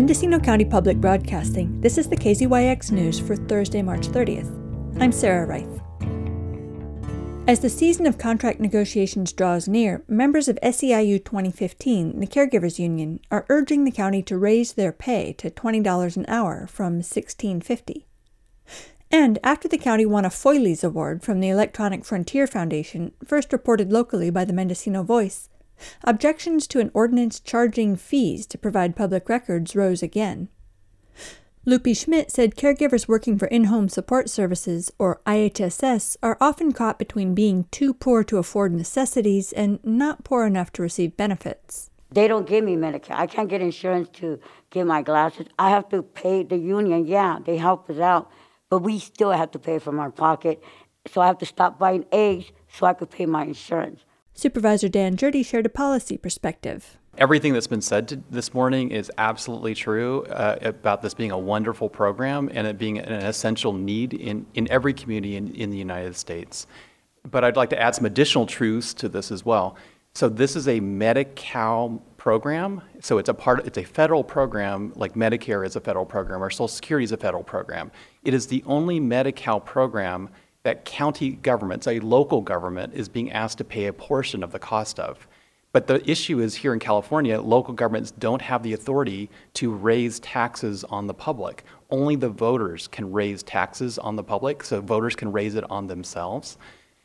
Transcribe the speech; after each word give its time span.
Mendocino 0.00 0.40
County 0.40 0.64
Public 0.64 0.96
Broadcasting, 0.96 1.78
this 1.82 1.98
is 1.98 2.08
the 2.08 2.16
KZYX 2.16 2.90
News 2.90 3.20
for 3.20 3.36
Thursday, 3.36 3.82
March 3.82 4.08
30th. 4.08 4.48
I'm 4.98 5.12
Sarah 5.12 5.46
Reith. 5.46 5.82
As 7.46 7.60
the 7.60 7.68
season 7.68 8.06
of 8.06 8.16
contract 8.16 8.60
negotiations 8.60 9.34
draws 9.34 9.68
near, 9.68 10.02
members 10.08 10.48
of 10.48 10.58
SEIU 10.62 11.22
2015, 11.22 12.18
the 12.18 12.26
Caregivers 12.26 12.78
Union, 12.78 13.20
are 13.30 13.44
urging 13.50 13.84
the 13.84 13.90
county 13.90 14.22
to 14.22 14.38
raise 14.38 14.72
their 14.72 14.90
pay 14.90 15.34
to 15.34 15.50
$20 15.50 16.16
an 16.16 16.24
hour 16.28 16.66
from 16.66 17.02
$16.50. 17.02 18.04
And 19.10 19.38
after 19.44 19.68
the 19.68 19.76
county 19.76 20.06
won 20.06 20.24
a 20.24 20.30
Foilies 20.30 20.82
Award 20.82 21.22
from 21.22 21.40
the 21.40 21.50
Electronic 21.50 22.06
Frontier 22.06 22.46
Foundation, 22.46 23.12
first 23.22 23.52
reported 23.52 23.92
locally 23.92 24.30
by 24.30 24.46
the 24.46 24.54
Mendocino 24.54 25.02
Voice, 25.02 25.49
objections 26.04 26.66
to 26.68 26.80
an 26.80 26.90
ordinance 26.94 27.40
charging 27.40 27.96
fees 27.96 28.46
to 28.46 28.58
provide 28.58 28.96
public 28.96 29.28
records 29.28 29.76
rose 29.76 30.02
again. 30.02 30.48
Lupi 31.66 31.94
Schmidt 31.94 32.30
said 32.30 32.56
caregivers 32.56 33.06
working 33.06 33.38
for 33.38 33.46
in 33.46 33.64
home 33.64 33.90
support 33.90 34.30
services, 34.30 34.90
or 34.98 35.20
IHSS, 35.26 36.16
are 36.22 36.38
often 36.40 36.72
caught 36.72 36.98
between 36.98 37.34
being 37.34 37.66
too 37.70 37.92
poor 37.92 38.24
to 38.24 38.38
afford 38.38 38.72
necessities 38.72 39.52
and 39.52 39.78
not 39.84 40.24
poor 40.24 40.46
enough 40.46 40.72
to 40.72 40.82
receive 40.82 41.18
benefits. 41.18 41.90
They 42.10 42.26
don't 42.26 42.48
give 42.48 42.64
me 42.64 42.76
Medicare. 42.76 43.14
I 43.14 43.26
can't 43.26 43.48
get 43.48 43.60
insurance 43.60 44.08
to 44.14 44.40
get 44.70 44.86
my 44.86 45.02
glasses. 45.02 45.46
I 45.58 45.70
have 45.70 45.88
to 45.90 46.02
pay 46.02 46.42
the 46.42 46.56
union. 46.56 47.06
Yeah, 47.06 47.38
they 47.44 47.58
help 47.58 47.88
us 47.90 47.98
out, 47.98 48.30
but 48.68 48.78
we 48.78 48.98
still 48.98 49.30
have 49.30 49.50
to 49.52 49.58
pay 49.58 49.78
from 49.78 50.00
our 50.00 50.10
pocket. 50.10 50.62
So 51.08 51.20
I 51.20 51.26
have 51.26 51.38
to 51.38 51.46
stop 51.46 51.78
buying 51.78 52.06
eggs 52.10 52.52
so 52.72 52.86
I 52.86 52.94
could 52.94 53.10
pay 53.10 53.26
my 53.26 53.44
insurance. 53.44 54.00
Supervisor 54.34 54.88
Dan 54.88 55.16
Gjerde 55.16 55.44
shared 55.44 55.66
a 55.66 55.70
policy 55.70 56.16
perspective. 56.16 56.96
Everything 57.18 57.52
that's 57.52 57.66
been 57.66 57.82
said 57.82 58.22
this 58.30 58.54
morning 58.54 58.90
is 58.90 59.10
absolutely 59.18 59.74
true 59.74 60.22
uh, 60.26 60.56
about 60.62 61.02
this 61.02 61.12
being 61.12 61.32
a 61.32 61.38
wonderful 61.38 61.88
program 61.88 62.48
and 62.52 62.66
it 62.66 62.78
being 62.78 62.98
an 62.98 63.12
essential 63.12 63.72
need 63.72 64.14
in, 64.14 64.46
in 64.54 64.70
every 64.70 64.94
community 64.94 65.36
in, 65.36 65.54
in 65.54 65.70
the 65.70 65.76
United 65.76 66.16
States. 66.16 66.66
But 67.30 67.44
I'd 67.44 67.56
like 67.56 67.70
to 67.70 67.80
add 67.80 67.94
some 67.94 68.06
additional 68.06 68.46
truths 68.46 68.94
to 68.94 69.08
this 69.08 69.30
as 69.30 69.44
well. 69.44 69.76
So 70.14 70.28
this 70.28 70.56
is 70.56 70.68
a 70.68 70.80
Medi-Cal 70.80 72.02
program. 72.16 72.80
So 73.00 73.18
it's 73.18 73.28
a 73.28 73.34
part. 73.34 73.66
It's 73.66 73.78
a 73.78 73.84
federal 73.84 74.24
program, 74.24 74.92
like 74.96 75.14
Medicare 75.14 75.64
is 75.64 75.76
a 75.76 75.80
federal 75.80 76.06
program, 76.06 76.42
or 76.42 76.50
Social 76.50 76.68
Security 76.68 77.04
is 77.04 77.12
a 77.12 77.16
federal 77.16 77.44
program. 77.44 77.92
It 78.24 78.34
is 78.34 78.46
the 78.46 78.62
only 78.66 78.98
Medi-Cal 78.98 79.60
program 79.60 80.30
that 80.62 80.84
county 80.84 81.30
governments, 81.30 81.86
a 81.86 82.00
local 82.00 82.40
government, 82.40 82.94
is 82.94 83.08
being 83.08 83.32
asked 83.32 83.58
to 83.58 83.64
pay 83.64 83.86
a 83.86 83.92
portion 83.92 84.42
of 84.42 84.52
the 84.52 84.58
cost 84.58 85.00
of. 85.00 85.26
But 85.72 85.86
the 85.86 86.08
issue 86.10 86.40
is 86.40 86.56
here 86.56 86.72
in 86.72 86.80
California, 86.80 87.40
local 87.40 87.74
governments 87.74 88.10
don't 88.10 88.42
have 88.42 88.62
the 88.62 88.72
authority 88.72 89.30
to 89.54 89.72
raise 89.72 90.18
taxes 90.18 90.82
on 90.84 91.06
the 91.06 91.14
public. 91.14 91.64
Only 91.90 92.16
the 92.16 92.28
voters 92.28 92.88
can 92.88 93.12
raise 93.12 93.42
taxes 93.44 93.96
on 93.98 94.16
the 94.16 94.24
public, 94.24 94.64
so 94.64 94.80
voters 94.80 95.14
can 95.14 95.30
raise 95.30 95.54
it 95.54 95.64
on 95.70 95.86
themselves. 95.86 96.58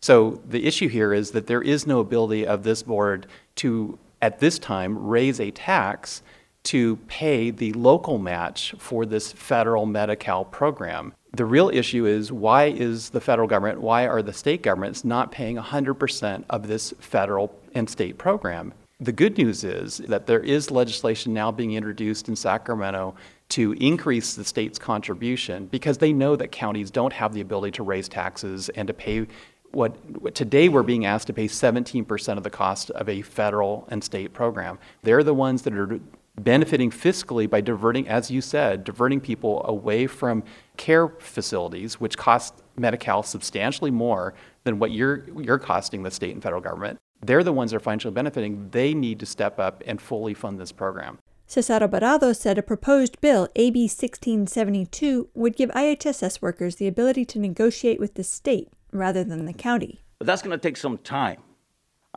So 0.00 0.40
the 0.48 0.66
issue 0.66 0.88
here 0.88 1.12
is 1.12 1.32
that 1.32 1.46
there 1.46 1.62
is 1.62 1.86
no 1.86 2.00
ability 2.00 2.46
of 2.46 2.62
this 2.62 2.82
board 2.82 3.26
to, 3.56 3.98
at 4.22 4.38
this 4.38 4.58
time, 4.58 5.06
raise 5.06 5.38
a 5.38 5.50
tax 5.50 6.22
to 6.64 6.96
pay 7.06 7.50
the 7.50 7.72
local 7.74 8.18
match 8.18 8.74
for 8.78 9.06
this 9.06 9.32
federal 9.32 9.86
Medi-Cal 9.86 10.46
program. 10.46 11.12
The 11.36 11.44
real 11.44 11.68
issue 11.68 12.06
is 12.06 12.32
why 12.32 12.68
is 12.68 13.10
the 13.10 13.20
federal 13.20 13.46
government, 13.46 13.82
why 13.82 14.06
are 14.06 14.22
the 14.22 14.32
state 14.32 14.62
governments 14.62 15.04
not 15.04 15.30
paying 15.30 15.56
100% 15.56 16.44
of 16.48 16.66
this 16.66 16.94
federal 16.98 17.54
and 17.74 17.90
state 17.90 18.16
program? 18.16 18.72
The 19.00 19.12
good 19.12 19.36
news 19.36 19.62
is 19.62 19.98
that 19.98 20.26
there 20.26 20.40
is 20.40 20.70
legislation 20.70 21.34
now 21.34 21.52
being 21.52 21.74
introduced 21.74 22.30
in 22.30 22.36
Sacramento 22.36 23.16
to 23.50 23.72
increase 23.72 24.34
the 24.34 24.46
state's 24.46 24.78
contribution 24.78 25.66
because 25.66 25.98
they 25.98 26.14
know 26.14 26.36
that 26.36 26.52
counties 26.52 26.90
don't 26.90 27.12
have 27.12 27.34
the 27.34 27.42
ability 27.42 27.72
to 27.72 27.82
raise 27.82 28.08
taxes 28.08 28.70
and 28.70 28.88
to 28.88 28.94
pay 28.94 29.26
what, 29.72 29.94
what, 30.18 30.34
today 30.34 30.70
we're 30.70 30.82
being 30.82 31.04
asked 31.04 31.26
to 31.26 31.34
pay 31.34 31.48
17% 31.48 32.36
of 32.38 32.44
the 32.44 32.50
cost 32.50 32.90
of 32.92 33.10
a 33.10 33.20
federal 33.20 33.86
and 33.90 34.02
state 34.02 34.32
program. 34.32 34.78
They're 35.02 35.22
the 35.22 35.34
ones 35.34 35.62
that 35.62 35.74
are 35.74 36.00
benefiting 36.40 36.90
fiscally 36.90 37.48
by 37.48 37.60
diverting, 37.60 38.08
as 38.08 38.30
you 38.30 38.40
said, 38.40 38.84
diverting 38.84 39.20
people 39.20 39.64
away 39.66 40.06
from 40.06 40.42
care 40.76 41.08
facilities, 41.08 42.00
which 42.00 42.16
cost 42.16 42.62
Medi-Cal 42.76 43.22
substantially 43.22 43.90
more 43.90 44.34
than 44.64 44.78
what 44.78 44.90
you're, 44.90 45.28
you're 45.40 45.58
costing 45.58 46.02
the 46.02 46.10
state 46.10 46.32
and 46.32 46.42
federal 46.42 46.60
government. 46.60 46.98
They're 47.22 47.44
the 47.44 47.52
ones 47.52 47.70
that 47.70 47.78
are 47.78 47.80
financially 47.80 48.12
benefiting. 48.12 48.68
They 48.70 48.94
need 48.94 49.18
to 49.20 49.26
step 49.26 49.58
up 49.58 49.82
and 49.86 50.00
fully 50.00 50.34
fund 50.34 50.58
this 50.58 50.72
program. 50.72 51.18
Cesar 51.46 51.74
Alvarado 51.74 52.32
said 52.32 52.58
a 52.58 52.62
proposed 52.62 53.20
bill, 53.20 53.48
AB 53.54 53.82
1672, 53.82 55.28
would 55.32 55.56
give 55.56 55.70
IHSS 55.70 56.42
workers 56.42 56.76
the 56.76 56.88
ability 56.88 57.24
to 57.26 57.38
negotiate 57.38 58.00
with 58.00 58.14
the 58.14 58.24
state 58.24 58.68
rather 58.92 59.22
than 59.22 59.44
the 59.44 59.52
county. 59.52 60.00
But 60.18 60.26
that's 60.26 60.42
going 60.42 60.58
to 60.58 60.62
take 60.62 60.76
some 60.76 60.98
time. 60.98 61.40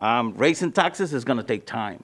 Um, 0.01 0.33
raising 0.35 0.71
taxes 0.71 1.13
is 1.13 1.25
going 1.25 1.37
to 1.37 1.43
take 1.43 1.65
time. 1.65 2.03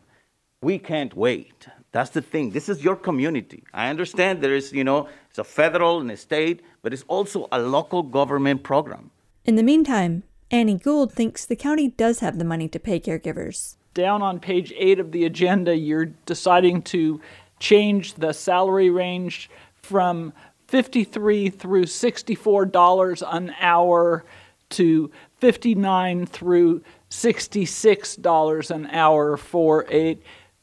We 0.62 0.78
can't 0.78 1.16
wait. 1.16 1.68
That's 1.96 2.10
the 2.10 2.22
thing. 2.22 2.50
This 2.50 2.68
is 2.68 2.84
your 2.84 2.98
community. 2.98 3.64
I 3.74 3.88
understand 3.88 4.42
there 4.42 4.54
is, 4.54 4.74
you 4.74 4.84
know, 4.84 5.08
it's 5.30 5.40
a 5.40 5.46
federal 5.46 6.02
and 6.02 6.12
a 6.12 6.18
state, 6.18 6.62
but 6.82 6.92
it's 6.92 7.06
also 7.08 7.48
a 7.54 7.60
local 7.60 8.04
government 8.04 8.64
program. 8.64 9.12
In 9.46 9.56
the 9.56 9.64
meantime, 9.64 10.24
Annie 10.52 10.78
Gould 10.78 11.14
thinks 11.14 11.46
the 11.46 11.56
county 11.56 11.88
does 11.88 12.20
have 12.20 12.38
the 12.38 12.44
money 12.44 12.68
to 12.68 12.80
pay 12.80 13.00
caregivers. 13.00 13.78
Down 13.94 14.22
on 14.22 14.42
page 14.42 14.74
eight 14.76 15.00
of 15.00 15.14
the 15.14 15.24
agenda, 15.24 15.78
you're 15.78 16.12
deciding 16.26 16.82
to 16.82 17.22
change 17.60 18.16
the 18.16 18.34
salary 18.34 18.90
range 18.90 19.50
from 19.82 20.34
53 20.68 21.50
through 21.50 21.86
$64 21.86 23.24
an 23.34 23.56
hour 23.62 24.26
to 24.72 25.10
59 25.38 26.26
through 26.26 26.84
$66 27.10 28.72
an 28.72 28.86
hour 28.88 29.38
for 29.38 29.86
a 29.90 30.20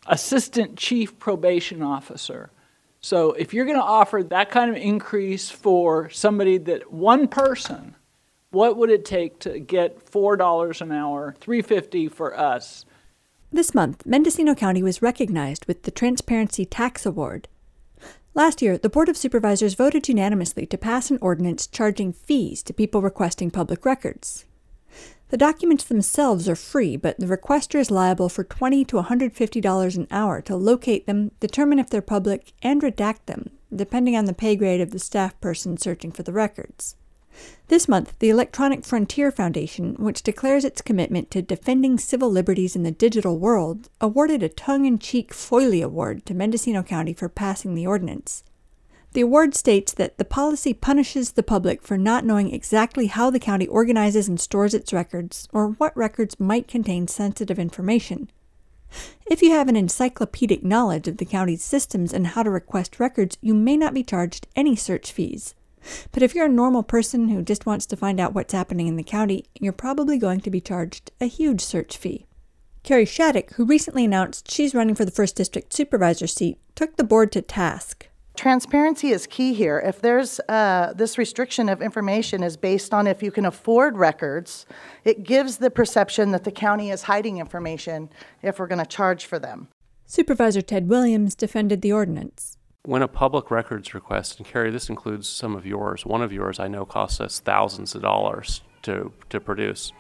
assistant 0.07 0.77
chief 0.77 1.19
probation 1.19 1.83
officer. 1.83 2.51
So 3.01 3.33
if 3.33 3.53
you're 3.53 3.65
going 3.65 3.79
to 3.79 3.83
offer 3.83 4.23
that 4.23 4.51
kind 4.51 4.71
of 4.71 4.77
increase 4.77 5.51
for 5.51 6.09
somebody 6.11 6.59
that 6.59 6.93
one 6.93 7.27
person, 7.29 7.97
what 8.51 8.77
would 8.77 8.91
it 8.91 9.05
take 9.05 9.39
to 9.41 9.59
get 9.59 10.07
$4 10.11 10.81
an 10.81 10.93
hour, 10.93 11.35
350 11.41 12.09
for 12.09 12.39
us? 12.39 12.85
This 13.51 13.75
month, 13.75 14.07
Mendocino 14.07 14.55
County 14.55 14.83
was 14.83 15.03
recognized 15.03 15.67
with 15.67 15.83
the 15.83 15.91
Transparency 15.91 16.65
Tax 16.65 17.05
Award. 17.05 17.49
Last 18.35 18.63
year, 18.63 18.79
the 18.79 18.89
Board 18.89 19.09
of 19.09 19.17
Supervisors 19.17 19.75
voted 19.75 20.09
unanimously 20.09 20.65
to 20.67 20.79
pass 20.79 21.11
an 21.11 21.19
ordinance 21.21 21.67
charging 21.67 22.13
fees 22.13 22.63
to 22.63 22.73
people 22.73 23.03
requesting 23.03 23.51
public 23.51 23.85
records. 23.85 24.47
The 25.33 25.39
documents 25.39 25.85
themselves 25.85 26.47
are 26.47 26.55
free, 26.55 26.95
but 26.95 27.19
the 27.19 27.25
requester 27.25 27.81
is 27.81 27.91
liable 27.91 28.29
for 28.29 28.45
20 28.45 28.85
to 28.85 28.97
$150 28.97 29.97
an 29.97 30.07
hour 30.11 30.43
to 30.43 30.55
locate 30.55 31.07
them, 31.07 31.31
determine 31.41 31.79
if 31.79 31.89
they're 31.89 32.03
public, 32.03 32.53
and 32.63 32.83
redact 32.83 33.25
them, 33.25 33.49
depending 33.75 34.15
on 34.15 34.27
the 34.27 34.35
pay 34.35 34.57
grade 34.57 34.83
of 34.83 34.91
the 34.91 34.99
staff 34.99 35.41
person 35.41 35.79
searching 35.79 36.13
for 36.13 36.23
the 36.23 36.35
records. 36.35 36.97
This 37.69 37.89
month, 37.89 38.19
the 38.19 38.29
Electronic 38.29 38.85
Frontier 38.85 39.33
Foundation, 39.33 39.95
which 39.95 40.23
declares 40.23 40.67
its 40.67 40.83
commitment 40.83 41.31
to 41.31 41.41
defending 41.41 41.97
civil 41.97 42.31
liberties 42.31 42.77
in 42.77 42.83
the 42.83 42.91
digital 42.91 43.39
world, 43.39 43.89
awarded 44.03 44.43
a 44.43 44.51
tongue 44.51 44.85
in 44.85 44.99
cheek 44.99 45.33
Foily 45.33 45.83
Award 45.83 46.27
to 46.27 46.35
Mendocino 46.35 46.83
County 46.83 47.15
for 47.15 47.31
passing 47.31 47.75
the 47.75 47.87
ordinance. 47.87 48.45
The 49.13 49.21
award 49.21 49.55
states 49.55 49.93
that 49.95 50.17
the 50.17 50.25
policy 50.25 50.73
punishes 50.73 51.33
the 51.33 51.43
public 51.43 51.83
for 51.83 51.99
not 51.99 52.25
knowing 52.25 52.51
exactly 52.53 53.07
how 53.09 53.29
the 53.29 53.39
county 53.39 53.67
organizes 53.67 54.27
and 54.27 54.41
stores 54.41 54.73
its 54.73 54.93
records 54.93 55.49
or 55.53 55.69
what 55.69 55.95
records 55.95 56.41
might 56.41 56.67
contain 56.67 57.07
sensitive 57.09 57.59
information. 57.59 58.31
If 59.27 59.43
you 59.43 59.51
have 59.51 59.69
an 59.69 59.77
encyclopedic 59.77 60.65
knowledge 60.65 61.09
of 61.09 61.19
the 61.19 61.27
county's 61.27 61.63
systems 61.63 62.13
and 62.13 62.29
how 62.29 62.43
to 62.43 62.51
request 62.51 62.99
records, 62.99 63.37
you 63.43 63.53
may 63.53 63.77
not 63.77 63.93
be 63.93 64.03
charged 64.03 64.47
any 64.57 64.77
search 64.77 65.13
fees. 65.13 65.55
But 66.11 66.23
if 66.23 66.35
you're 66.35 66.47
a 66.47 66.51
normal 66.51 66.83
person 66.83 67.29
who 67.29 67.43
just 67.43 67.67
wants 67.67 67.85
to 67.87 67.97
find 67.97 68.19
out 68.19 68.35
what's 68.35 68.55
happening 68.55 68.87
in 68.87 68.97
the 68.97 69.03
county, 69.03 69.45
you're 69.61 69.73
probably 69.73 70.17
going 70.17 70.41
to 70.41 70.51
be 70.51 70.61
charged 70.61 71.11
a 71.21 71.27
huge 71.27 71.61
search 71.61 71.99
fee. 71.99 72.27
Carrie 72.83 73.05
Shattuck, 73.05 73.53
who 73.55 73.65
recently 73.65 74.05
announced 74.05 74.51
she's 74.51 74.75
running 74.75 74.95
for 74.95 75.05
the 75.05 75.13
1st 75.13 75.35
District 75.35 75.73
Supervisor 75.73 76.27
seat, 76.27 76.59
took 76.75 76.97
the 76.97 77.05
board 77.05 77.31
to 77.33 77.43
task. 77.43 78.09
Transparency 78.35 79.11
is 79.11 79.27
key 79.27 79.53
here. 79.53 79.79
If 79.79 80.01
there's 80.01 80.41
uh, 80.49 80.95
this 80.97 81.19
restriction 81.19 81.69
of 81.69 81.83
information 81.83 82.43
is 82.43 82.57
based 82.57 82.95
on 82.95 83.07
if 83.07 83.23
you 83.23 83.31
can 83.31 83.45
afford 83.45 83.97
records, 83.97 84.67
it 85.05 85.23
gives 85.23 85.59
the 85.59 85.71
perception 85.71 86.31
that 86.33 86.45
the 86.45 86.51
county 86.51 86.91
is 86.91 87.03
hiding 87.03 87.39
information 87.39 88.09
if 88.41 88.59
we're 88.59 88.67
going 88.67 88.79
to 88.79 88.87
charge 88.87 89.27
for 89.27 89.39
them. 89.39 89.69
Supervisor 90.07 90.63
Ted 90.63 90.89
Williams 90.89 91.35
defended 91.35 91.83
the 91.83 91.93
ordinance. 91.93 92.59
When 92.85 93.03
a 93.03 93.09
public 93.09 93.51
records 93.51 93.95
request, 93.95 94.39
and 94.39 94.47
Carrie, 94.47 94.71
this 94.71 94.89
includes 94.89 95.29
some 95.29 95.55
of 95.55 95.65
yours, 95.65 96.05
one 96.05 96.23
of 96.23 96.33
yours 96.33 96.59
I 96.59 96.69
know 96.69 96.85
costs 96.85 97.21
us 97.21 97.39
thousands 97.39 97.95
of 97.95 98.03
dollars 98.03 98.63
to, 98.83 99.13
to 99.31 99.41
produce. 99.41 99.93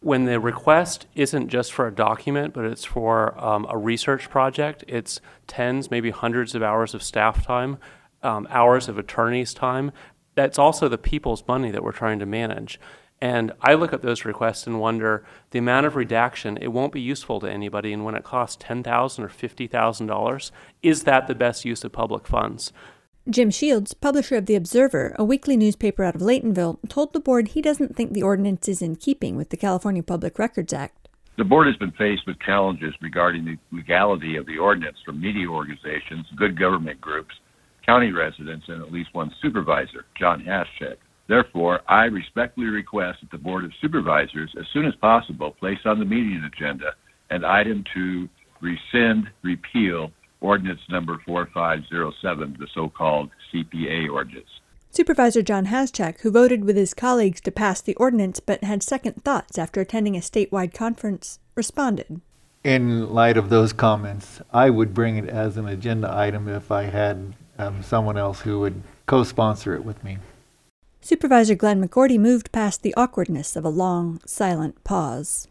When 0.00 0.24
the 0.24 0.38
request 0.38 1.06
isn't 1.14 1.48
just 1.48 1.72
for 1.72 1.86
a 1.86 1.94
document, 1.94 2.54
but 2.54 2.64
it's 2.64 2.84
for 2.84 3.38
um, 3.42 3.66
a 3.68 3.76
research 3.76 4.28
project, 4.30 4.84
it's 4.86 5.20
tens, 5.46 5.90
maybe 5.90 6.10
hundreds 6.10 6.54
of 6.54 6.62
hours 6.62 6.94
of 6.94 7.02
staff 7.02 7.44
time, 7.44 7.78
um, 8.22 8.46
hours 8.50 8.88
of 8.88 8.98
attorney's 8.98 9.54
time. 9.54 9.90
That's 10.34 10.58
also 10.58 10.88
the 10.88 10.98
people's 10.98 11.46
money 11.48 11.70
that 11.70 11.82
we're 11.82 11.92
trying 11.92 12.18
to 12.18 12.26
manage. 12.26 12.78
And 13.20 13.52
I 13.62 13.74
look 13.74 13.94
at 13.94 14.02
those 14.02 14.26
requests 14.26 14.66
and 14.66 14.78
wonder 14.78 15.24
the 15.50 15.58
amount 15.58 15.86
of 15.86 15.96
redaction, 15.96 16.58
it 16.60 16.68
won't 16.68 16.92
be 16.92 17.00
useful 17.00 17.40
to 17.40 17.50
anybody. 17.50 17.92
And 17.92 18.04
when 18.04 18.14
it 18.14 18.24
costs 18.24 18.58
10,000 18.60 19.24
or 19.24 19.28
$50,000, 19.28 20.50
is 20.82 21.04
that 21.04 21.26
the 21.26 21.34
best 21.34 21.64
use 21.64 21.82
of 21.82 21.92
public 21.92 22.26
funds? 22.26 22.72
Jim 23.28 23.50
Shields, 23.50 23.92
publisher 23.92 24.36
of 24.36 24.46
The 24.46 24.54
Observer, 24.54 25.12
a 25.18 25.24
weekly 25.24 25.56
newspaper 25.56 26.04
out 26.04 26.14
of 26.14 26.20
Laytonville, 26.20 26.78
told 26.88 27.12
the 27.12 27.18
board 27.18 27.48
he 27.48 27.60
doesn't 27.60 27.96
think 27.96 28.12
the 28.12 28.22
ordinance 28.22 28.68
is 28.68 28.80
in 28.80 28.94
keeping 28.94 29.34
with 29.34 29.50
the 29.50 29.56
California 29.56 30.04
Public 30.04 30.38
Records 30.38 30.72
Act. 30.72 31.08
The 31.36 31.42
board 31.42 31.66
has 31.66 31.74
been 31.76 31.90
faced 31.90 32.22
with 32.24 32.38
challenges 32.38 32.94
regarding 33.02 33.44
the 33.44 33.56
legality 33.72 34.36
of 34.36 34.46
the 34.46 34.58
ordinance 34.58 34.98
from 35.04 35.20
media 35.20 35.48
organizations, 35.48 36.24
good 36.36 36.56
government 36.56 37.00
groups, 37.00 37.34
county 37.84 38.12
residents, 38.12 38.66
and 38.68 38.80
at 38.80 38.92
least 38.92 39.12
one 39.12 39.32
supervisor, 39.42 40.04
John 40.16 40.40
Haschak. 40.40 40.98
Therefore, 41.26 41.80
I 41.88 42.04
respectfully 42.04 42.68
request 42.68 43.18
that 43.22 43.32
the 43.32 43.42
Board 43.42 43.64
of 43.64 43.72
Supervisors, 43.82 44.54
as 44.56 44.66
soon 44.72 44.86
as 44.86 44.94
possible, 45.00 45.50
place 45.50 45.80
on 45.84 45.98
the 45.98 46.04
meeting 46.04 46.48
agenda 46.54 46.94
an 47.30 47.44
item 47.44 47.82
to 47.92 48.28
rescind, 48.60 49.28
repeal, 49.42 50.12
ordinance 50.40 50.80
number 50.88 51.20
4507, 51.24 52.56
the 52.58 52.66
so 52.74 52.88
called 52.88 53.30
CPA 53.52 54.10
ordinance. 54.10 54.60
Supervisor 54.90 55.42
John 55.42 55.66
Haschak, 55.66 56.20
who 56.20 56.30
voted 56.30 56.64
with 56.64 56.76
his 56.76 56.94
colleagues 56.94 57.40
to 57.42 57.50
pass 57.50 57.80
the 57.80 57.94
ordinance 57.96 58.40
but 58.40 58.64
had 58.64 58.82
second 58.82 59.22
thoughts 59.24 59.58
after 59.58 59.80
attending 59.80 60.16
a 60.16 60.20
statewide 60.20 60.72
conference, 60.72 61.38
responded. 61.54 62.20
In 62.64 63.10
light 63.10 63.36
of 63.36 63.50
those 63.50 63.72
comments, 63.72 64.40
I 64.52 64.70
would 64.70 64.94
bring 64.94 65.18
it 65.18 65.28
as 65.28 65.56
an 65.56 65.68
agenda 65.68 66.12
item 66.12 66.48
if 66.48 66.72
I 66.72 66.84
had 66.84 67.34
um, 67.58 67.82
someone 67.82 68.16
else 68.16 68.40
who 68.40 68.60
would 68.60 68.82
co 69.06 69.22
sponsor 69.22 69.74
it 69.74 69.84
with 69.84 70.02
me. 70.02 70.18
Supervisor 71.00 71.54
Glenn 71.54 71.86
McGourty 71.86 72.18
moved 72.18 72.50
past 72.50 72.82
the 72.82 72.94
awkwardness 72.96 73.54
of 73.54 73.64
a 73.64 73.68
long, 73.68 74.20
silent 74.26 74.82
pause. 74.82 75.46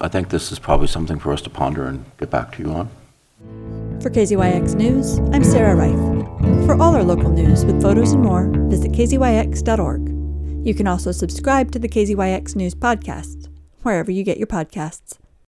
I 0.00 0.08
think 0.08 0.28
this 0.28 0.52
is 0.52 0.58
probably 0.58 0.86
something 0.86 1.18
for 1.18 1.32
us 1.32 1.42
to 1.42 1.50
ponder 1.50 1.86
and 1.86 2.04
get 2.18 2.30
back 2.30 2.52
to 2.52 2.62
you 2.62 2.70
on. 2.70 2.90
For 4.00 4.10
KZYX 4.10 4.74
News, 4.74 5.18
I'm 5.32 5.42
Sarah 5.42 5.74
Reith. 5.74 6.66
For 6.66 6.74
all 6.74 6.94
our 6.94 7.02
local 7.02 7.30
news 7.30 7.64
with 7.64 7.80
photos 7.80 8.12
and 8.12 8.22
more, 8.22 8.50
visit 8.68 8.92
kzyx.org. 8.92 10.08
You 10.66 10.74
can 10.74 10.86
also 10.86 11.10
subscribe 11.10 11.70
to 11.72 11.78
the 11.78 11.88
KZYX 11.88 12.54
News 12.54 12.74
podcast, 12.74 13.48
wherever 13.82 14.10
you 14.10 14.22
get 14.22 14.38
your 14.38 14.46
podcasts. 14.46 15.18